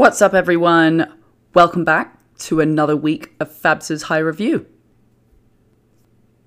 [0.00, 1.12] What's up, everyone?
[1.52, 4.64] Welcome back to another week of Fabs's High Review.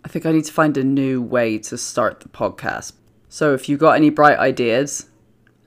[0.04, 2.94] I think I need to find a new way to start the podcast.
[3.30, 5.12] So if you've got any bright ideas,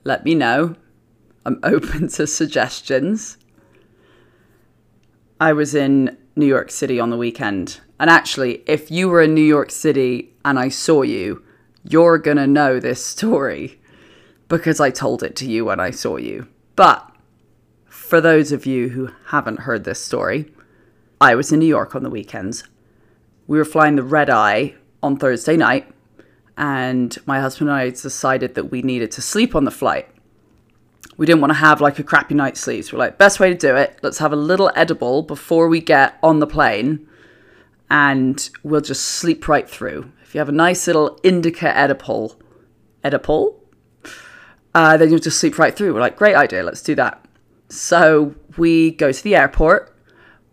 [0.03, 0.75] let me know.
[1.45, 3.37] I'm open to suggestions.
[5.39, 7.79] I was in New York City on the weekend.
[8.01, 11.41] And actually, if you were in New York City and I saw you,
[11.85, 13.79] you're going to know this story
[14.49, 16.49] because I told it to you when I saw you.
[16.75, 17.13] But
[18.07, 20.49] for those of you who haven't heard this story,
[21.19, 22.63] I was in New York on the weekends.
[23.47, 25.91] We were flying the red eye on Thursday night,
[26.55, 30.07] and my husband and I decided that we needed to sleep on the flight.
[31.17, 32.85] We didn't want to have like a crappy night's sleep.
[32.85, 35.81] So we're like, best way to do it, let's have a little edible before we
[35.81, 37.05] get on the plane,
[37.89, 40.09] and we'll just sleep right through.
[40.23, 42.39] If you have a nice little indica edible,
[43.03, 43.61] edible,
[44.73, 45.93] uh, then you'll just sleep right through.
[45.93, 47.26] We're like, great idea, let's do that.
[47.69, 49.95] So we go to the airport,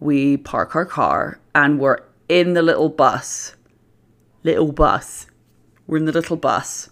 [0.00, 1.98] we park our car, and we're
[2.28, 3.54] in the little bus.
[4.42, 5.26] Little bus.
[5.86, 6.90] We're in the little bus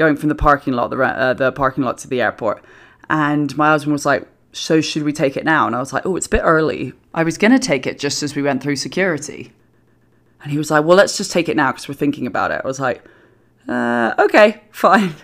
[0.00, 2.64] going from the parking lot, the, uh, the parking lot to the airport.
[3.10, 5.66] And my husband was like, so should we take it now?
[5.66, 6.94] And I was like, oh, it's a bit early.
[7.12, 9.52] I was going to take it just as we went through security.
[10.42, 12.62] And he was like, well, let's just take it now because we're thinking about it.
[12.64, 13.04] I was like,
[13.68, 15.14] uh, okay, fine.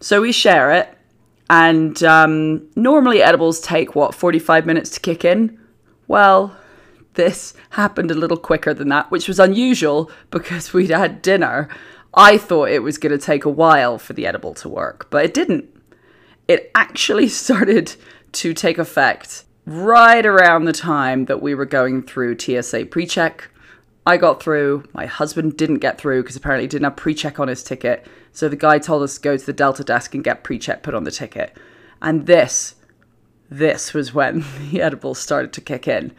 [0.00, 0.96] So we share it.
[1.50, 5.58] And um, normally edibles take what, 45 minutes to kick in?
[6.06, 6.56] Well,
[7.14, 11.68] this happened a little quicker than that, which was unusual because we'd had dinner.
[12.14, 15.24] I thought it was going to take a while for the edible to work, but
[15.24, 15.68] it didn't.
[16.46, 17.96] It actually started
[18.32, 23.50] to take effect right around the time that we were going through TSA pre check.
[24.10, 27.38] I got through, my husband didn't get through because apparently he didn't have pre check
[27.38, 28.04] on his ticket.
[28.32, 30.82] So the guy told us to go to the Delta desk and get pre check
[30.82, 31.56] put on the ticket.
[32.02, 32.74] And this,
[33.48, 36.12] this was when the edibles started to kick in.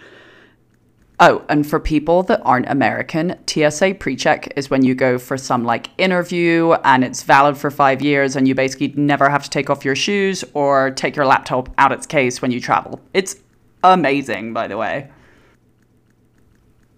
[1.19, 5.65] Oh, and for people that aren't American, TSA pre-check is when you go for some
[5.65, 9.69] like interview and it's valid for five years and you basically never have to take
[9.69, 13.01] off your shoes or take your laptop out its case when you travel.
[13.13, 13.35] It's
[13.83, 15.11] amazing, by the way.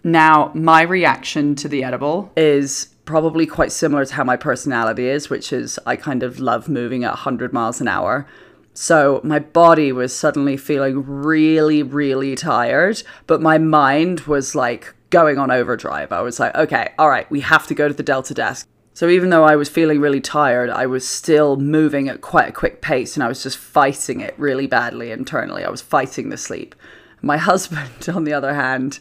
[0.03, 5.30] Now, my reaction to the edible is probably quite similar to how my personality is,
[5.30, 8.28] which is I kind of love moving at 100 miles an hour.
[8.74, 15.38] So my body was suddenly feeling really, really tired, but my mind was like going
[15.38, 16.12] on overdrive.
[16.12, 18.68] I was like, okay, all right, we have to go to the Delta desk.
[18.96, 22.53] So even though I was feeling really tired, I was still moving at quite a
[22.53, 25.64] quick pace and I was just fighting it really badly internally.
[25.64, 26.75] I was fighting the sleep.
[27.22, 29.00] My husband, on the other hand,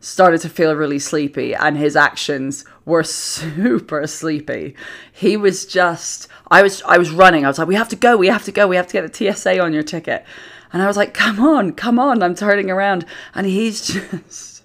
[0.00, 4.74] started to feel really sleepy and his actions were super sleepy.
[5.12, 7.44] He was just I was I was running.
[7.44, 9.12] I was like, we have to go, we have to go, we have to get
[9.12, 10.24] the TSA on your ticket.
[10.72, 12.22] And I was like, come on, come on.
[12.22, 13.04] I'm turning around.
[13.34, 13.86] And he's
[14.20, 14.62] just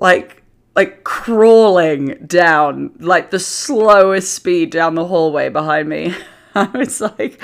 [0.00, 0.42] like
[0.76, 6.14] like crawling down, like the slowest speed down the hallway behind me.
[6.54, 7.40] I was like,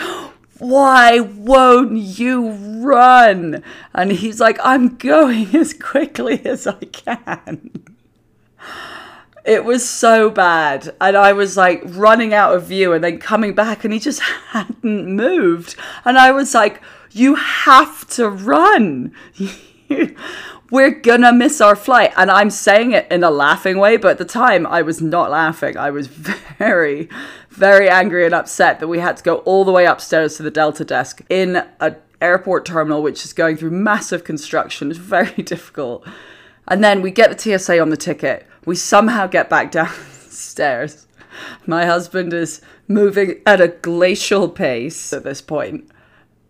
[0.59, 3.63] why won't you run?
[3.93, 7.85] And he's like, I'm going as quickly as I can.
[9.45, 10.95] It was so bad.
[11.01, 14.21] And I was like running out of view and then coming back, and he just
[14.51, 15.77] hadn't moved.
[16.05, 19.13] And I was like, You have to run.
[20.71, 22.13] We're gonna miss our flight.
[22.17, 25.31] And I'm saying it in a laughing way, but at the time I was not
[25.31, 25.77] laughing.
[25.77, 27.11] I was very,
[27.55, 30.51] very angry and upset that we had to go all the way upstairs to the
[30.51, 34.91] Delta desk in an airport terminal which is going through massive construction.
[34.91, 36.07] It's very difficult.
[36.67, 38.47] And then we get the TSA on the ticket.
[38.65, 41.07] We somehow get back downstairs.
[41.67, 45.89] My husband is moving at a glacial pace at this point,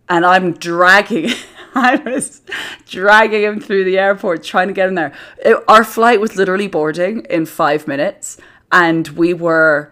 [0.07, 1.31] and I'm dragging.
[1.75, 2.41] I was
[2.87, 5.13] dragging him through the airport, trying to get him there.
[5.39, 8.37] It, our flight was literally boarding in five minutes,
[8.71, 9.91] and we were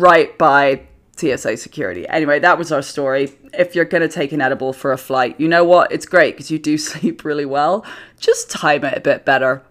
[0.00, 0.86] right by
[1.16, 2.06] TSA security.
[2.08, 3.32] Anyway, that was our story.
[3.52, 5.92] If you're going to take an edible for a flight, you know what?
[5.92, 7.84] It's great because you do sleep really well.
[8.18, 9.62] Just time it a bit better.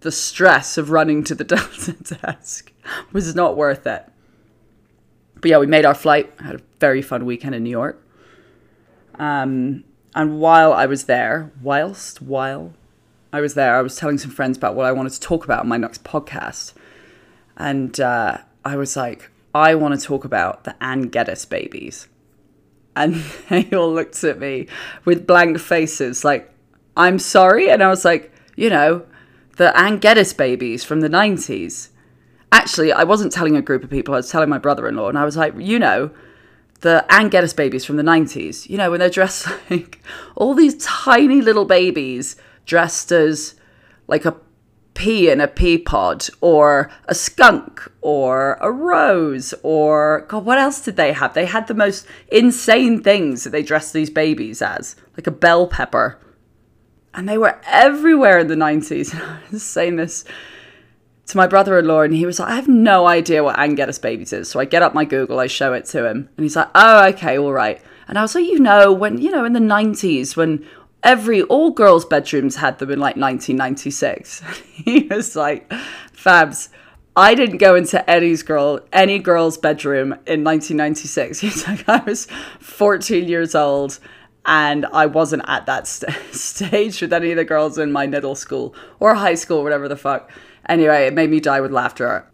[0.00, 2.72] The stress of running to the Delta desk
[3.12, 4.04] was not worth it.
[5.40, 8.04] But yeah, we made our flight, had a very fun weekend in New York.
[9.18, 9.84] Um,
[10.14, 12.72] and while I was there, whilst, while
[13.32, 15.62] I was there, I was telling some friends about what I wanted to talk about
[15.62, 16.72] in my next podcast.
[17.56, 18.38] And uh,
[18.68, 22.06] I was like, I want to talk about the Anne Geddes babies.
[22.94, 23.14] And
[23.48, 24.68] they all looked at me
[25.06, 26.52] with blank faces, like,
[26.96, 27.70] I'm sorry.
[27.70, 29.06] And I was like, you know,
[29.56, 31.88] the Anne Geddes babies from the 90s.
[32.52, 35.08] Actually, I wasn't telling a group of people, I was telling my brother in law,
[35.08, 36.10] and I was like, you know,
[36.80, 40.02] the Anne Geddes babies from the 90s, you know, when they're dressed like
[40.36, 42.36] all these tiny little babies
[42.66, 43.54] dressed as
[44.06, 44.36] like a
[44.98, 50.80] pea in a pea pod or a skunk or a rose or God, what else
[50.80, 51.34] did they have?
[51.34, 55.68] They had the most insane things that they dressed these babies as, like a bell
[55.68, 56.18] pepper.
[57.14, 59.14] And they were everywhere in the 90s.
[59.22, 60.24] I was saying this
[61.26, 64.32] to my brother-in-law and he was like, I have no idea what Anne Geddes Babies
[64.32, 64.50] is.
[64.50, 67.06] So I get up my Google, I show it to him and he's like, oh,
[67.10, 67.80] okay, all right.
[68.08, 70.66] And I was like, you know, when, you know, in the 90s when
[71.08, 74.40] every, all girls' bedrooms had them in like 1996.
[74.74, 75.66] he was like,
[76.12, 76.68] Fabs,
[77.16, 81.40] I didn't go into Eddie's girl, any girl's bedroom in 1996.
[81.40, 82.26] He's like, I was
[82.60, 83.98] 14 years old
[84.44, 88.34] and I wasn't at that st- stage with any of the girls in my middle
[88.34, 90.30] school or high school, whatever the fuck.
[90.68, 92.30] Anyway, it made me die with laughter.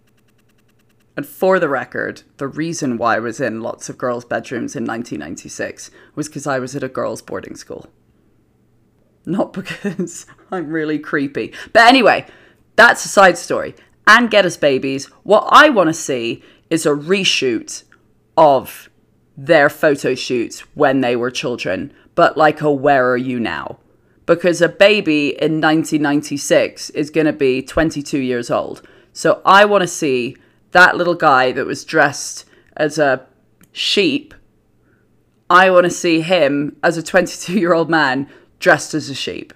[1.16, 4.84] And for the record, the reason why I was in lots of girls' bedrooms in
[4.84, 7.88] 1996 was because I was at a girls' boarding school.
[9.26, 11.52] Not because I'm really creepy.
[11.72, 12.26] But anyway,
[12.76, 13.74] that's a side story.
[14.06, 17.84] Anne Geddes Babies, what I want to see is a reshoot
[18.36, 18.90] of
[19.36, 23.78] their photo shoots when they were children, but like a Where Are You Now?
[24.26, 28.82] because a baby in 1996 is going to be 22 years old.
[29.12, 30.36] So I want to see
[30.72, 32.44] that little guy that was dressed
[32.76, 33.26] as a
[33.72, 34.34] sheep.
[35.50, 38.28] I want to see him as a 22 year old man
[38.64, 39.52] dressed as a sheep.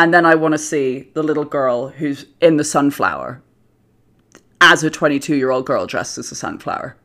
[0.00, 3.40] And then I want to see the little girl who's in the sunflower
[4.60, 6.96] as a 22 year old girl dressed as a sunflower.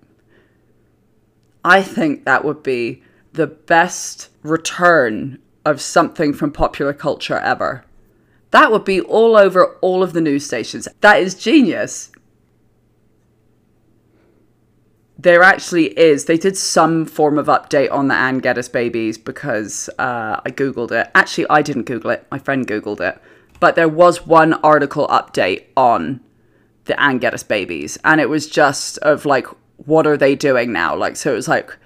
[1.64, 3.04] I think that would be
[3.34, 7.86] the best return of something from popular culture ever.
[8.50, 10.88] That would be all over all of the news stations.
[11.02, 12.12] That is genius.
[15.22, 16.26] There actually is.
[16.26, 20.92] They did some form of update on the Anne Geddes babies because uh, I Googled
[20.92, 21.12] it.
[21.14, 22.26] Actually, I didn't Google it.
[22.32, 23.22] My friend Googled it.
[23.60, 26.22] But there was one article update on
[26.86, 28.00] the Anne Geddes babies.
[28.04, 29.46] And it was just of like,
[29.86, 30.96] what are they doing now?
[30.96, 31.78] Like, so it was like,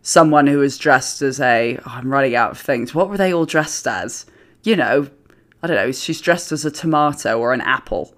[0.00, 2.94] someone who was dressed as a oh, I'm running out of things.
[2.94, 4.24] What were they all dressed as?
[4.62, 5.08] You know,
[5.62, 5.92] I don't know.
[5.92, 8.14] She's dressed as a tomato or an apple.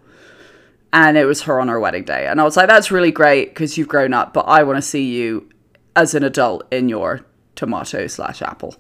[0.93, 2.27] And it was her on her wedding day.
[2.27, 4.83] And I was like, that's really great because you've grown up, but I want to
[4.83, 5.49] see you
[5.95, 8.75] as an adult in your tomato slash apple.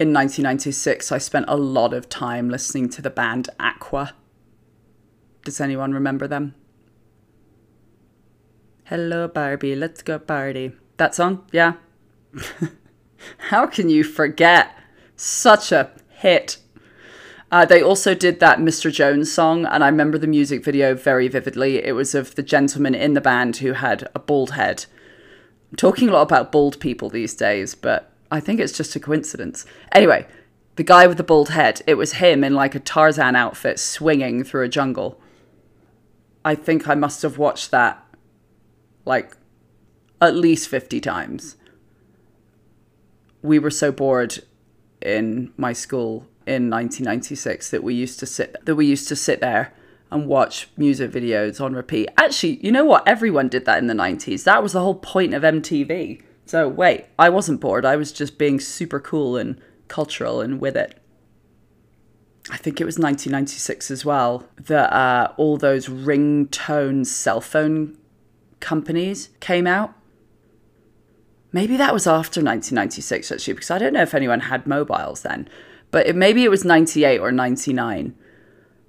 [0.00, 4.14] In 1996, I spent a lot of time listening to the band Aqua.
[5.44, 6.54] Does anyone remember them?
[8.84, 10.72] Hello, Barbie, let's go party.
[10.96, 11.44] That song?
[11.52, 11.74] Yeah.
[13.50, 14.74] How can you forget?
[15.16, 16.58] Such a hit.
[17.50, 18.92] Uh, they also did that Mr.
[18.92, 21.82] Jones song, and I remember the music video very vividly.
[21.82, 24.84] It was of the gentleman in the band who had a bald head.
[25.70, 29.00] I'm talking a lot about bald people these days, but I think it's just a
[29.00, 29.64] coincidence.
[29.92, 30.26] Anyway,
[30.76, 34.44] the guy with the bald head, it was him in like a Tarzan outfit swinging
[34.44, 35.18] through a jungle.
[36.44, 38.04] I think I must have watched that
[39.06, 39.36] like
[40.20, 41.56] at least 50 times.
[43.42, 44.40] We were so bored
[45.00, 49.40] in my school in 1996 that we used to sit that we used to sit
[49.40, 49.72] there
[50.10, 52.08] and watch music videos on repeat.
[52.16, 53.06] Actually, you know what?
[53.06, 54.44] Everyone did that in the 90s.
[54.44, 56.22] That was the whole point of MTV.
[56.46, 57.84] So, wait, I wasn't bored.
[57.84, 60.98] I was just being super cool and cultural and with it.
[62.50, 67.98] I think it was 1996 as well that uh, all those ringtone cell phone
[68.60, 69.92] companies came out.
[71.52, 75.48] Maybe that was after 1996, actually, because I don't know if anyone had mobiles then.
[75.90, 78.14] But it, maybe it was 98 or 99.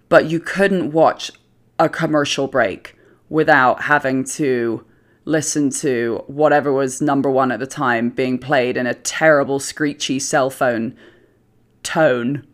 [0.10, 1.32] But you couldn't watch
[1.78, 2.96] a commercial break
[3.30, 4.84] without having to
[5.26, 10.20] listen to whatever was number one at the time being played in a terrible, screechy
[10.20, 10.96] cell phone
[11.84, 12.46] tone.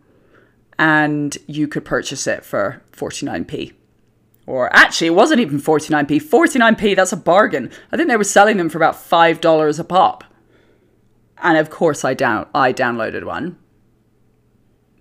[0.78, 3.72] And you could purchase it for 49p.
[4.46, 6.22] Or actually, it wasn't even 49p.
[6.22, 7.70] 49p, that's a bargain.
[7.90, 10.24] I think they were selling them for about $5 a pop.
[11.38, 13.58] And of course, I, down- I downloaded one.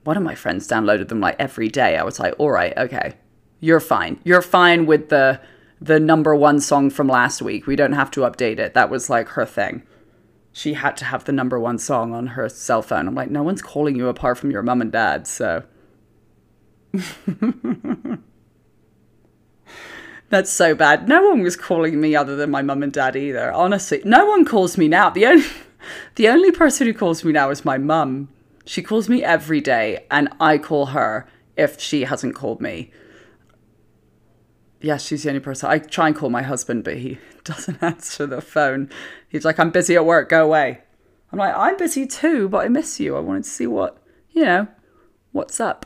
[0.06, 1.98] One of my friends downloaded them like every day.
[1.98, 3.16] I was like, all right, okay,
[3.60, 4.20] you're fine.
[4.24, 5.42] You're fine with the
[5.82, 7.66] the number one song from last week.
[7.68, 8.76] We don't have to update it.
[8.76, 9.84] That was like her thing.
[10.54, 13.08] She had to have the number one song on her cell phone.
[13.08, 15.64] I'm like, no one's calling you apart from your mum and dad, so.
[20.30, 21.10] That's so bad.
[21.10, 23.52] No one was calling me other than my mum and dad either.
[23.52, 25.10] Honestly, no one calls me now.
[25.10, 25.46] The only
[26.16, 28.30] the only person who calls me now is my mum.
[28.66, 32.92] She calls me every day and I call her if she hasn't called me.
[34.82, 35.70] Yeah, she's the only person.
[35.70, 38.90] I try and call my husband, but he doesn't answer the phone.
[39.30, 40.82] He's like, I'm busy at work, go away.
[41.32, 43.16] I'm like, I'm busy too, but I miss you.
[43.16, 44.68] I wanted to see what, you know,
[45.32, 45.86] what's up.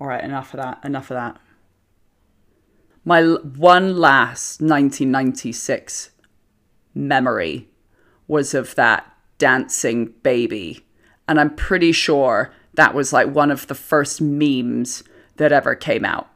[0.00, 0.84] All right, enough of that.
[0.84, 1.40] Enough of that.
[3.04, 6.10] My one last 1996
[6.94, 7.68] memory
[8.26, 10.86] was of that dancing baby.
[11.26, 15.02] And I'm pretty sure that was like one of the first memes
[15.36, 16.28] that ever came out.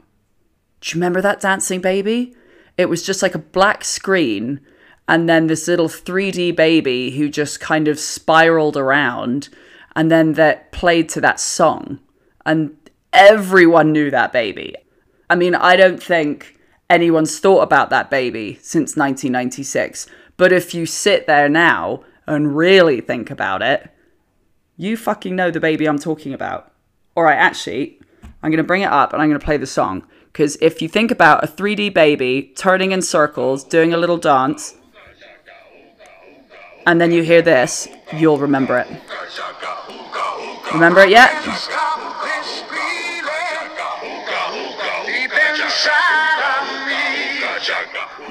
[0.80, 2.34] Do you remember that dancing baby?
[2.76, 4.60] It was just like a black screen
[5.08, 9.48] and then this little 3D baby who just kind of spiraled around
[9.96, 11.98] and then that played to that song.
[12.46, 12.76] And
[13.12, 14.76] everyone knew that baby.
[15.28, 20.06] I mean, I don't think anyone's thought about that baby since 1996.
[20.36, 23.90] But if you sit there now and really think about it,
[24.78, 26.72] you fucking know the baby I'm talking about.
[27.16, 27.98] All right, actually,
[28.42, 30.06] I'm going to bring it up and I'm going to play the song.
[30.32, 34.76] Because if you think about a 3D baby turning in circles, doing a little dance,
[36.86, 38.86] and then you hear this, you'll remember it.
[40.72, 41.32] Remember it yet?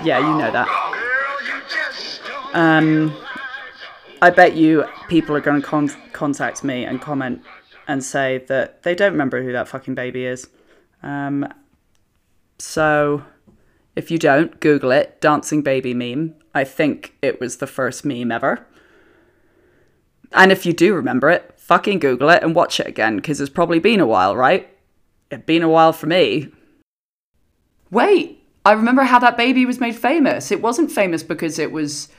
[0.04, 0.68] Yeah, you know that.
[2.54, 3.14] Um,
[4.22, 7.42] I bet you people are going to con- contact me and comment
[7.88, 10.50] and say that they don't remember who that fucking baby is.
[11.04, 11.48] Um,
[12.60, 13.24] so
[13.96, 16.36] if you don't, Google it dancing baby meme.
[16.54, 18.66] I think it was the first meme ever.
[20.34, 23.50] And if you do remember it, fucking Google it and watch it again because it's
[23.50, 24.68] probably been a while, right?
[25.30, 26.50] It's been a while for me.
[27.92, 30.52] Wait, I remember how that baby was made famous.
[30.52, 32.10] It wasn't famous because it was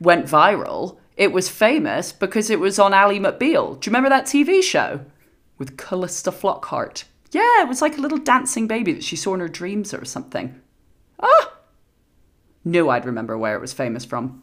[0.00, 0.98] went viral.
[1.16, 3.80] It was famous because it was on Ally McBeal.
[3.80, 5.00] Do you remember that TV show
[5.58, 7.04] with Calista Flockhart?
[7.32, 10.04] Yeah, it was like a little dancing baby that she saw in her dreams or
[10.04, 10.60] something.
[11.20, 11.52] Ah!
[12.64, 14.42] Knew I'd remember where it was famous from.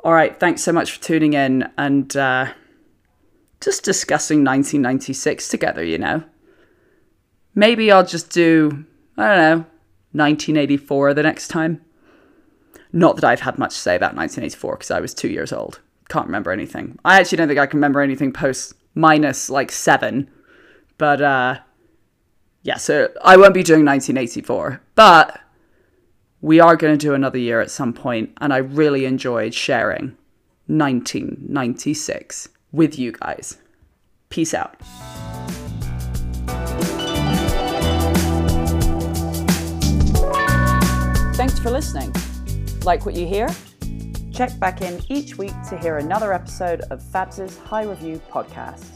[0.00, 2.52] All right, thanks so much for tuning in and uh,
[3.60, 6.22] just discussing 1996 together, you know.
[7.54, 8.84] Maybe I'll just do,
[9.16, 9.66] I don't know,
[10.12, 11.80] 1984 the next time.
[12.96, 15.80] Not that I've had much to say about 1984 because I was two years old.
[16.08, 16.98] Can't remember anything.
[17.04, 20.30] I actually don't think I can remember anything post minus like seven.
[20.96, 21.58] But uh,
[22.62, 24.80] yeah, so I won't be doing 1984.
[24.94, 25.38] But
[26.40, 30.16] we are going to do another year at some point, and I really enjoyed sharing
[30.66, 33.58] 1996 with you guys.
[34.30, 34.74] Peace out.
[41.36, 42.10] Thanks for listening.
[42.86, 43.48] Like what you hear?
[44.32, 48.95] Check back in each week to hear another episode of Fabs' High Review podcast.